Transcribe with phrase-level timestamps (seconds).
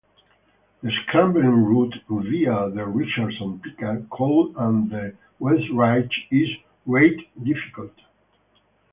[0.81, 6.49] The scrambling route via the Richardson-Pika col and the west ridge is
[6.87, 7.93] rated difficult.